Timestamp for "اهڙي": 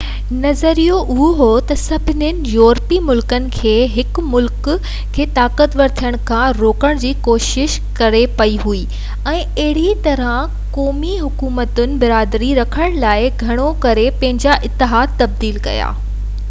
9.65-9.85